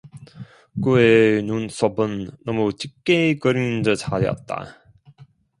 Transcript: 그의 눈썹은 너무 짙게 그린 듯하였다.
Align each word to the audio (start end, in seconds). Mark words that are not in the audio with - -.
그의 0.83 1.43
눈썹은 1.43 2.31
너무 2.43 2.73
짙게 2.75 3.37
그린 3.37 3.83
듯하였다. 3.83 4.79